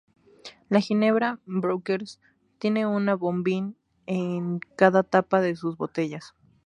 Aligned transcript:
La 0.67 0.79
ginebra 0.81 1.37
"Brokers" 1.45 2.19
tiene 2.57 2.87
un 2.87 3.05
bombín 3.19 3.77
en 4.07 4.59
cada 4.75 5.03
tapa 5.03 5.41
de 5.41 5.55
sus 5.55 5.77
botellas. 5.77 6.33